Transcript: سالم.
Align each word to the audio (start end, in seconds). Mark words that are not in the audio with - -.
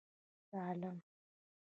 سالم. 0.51 0.97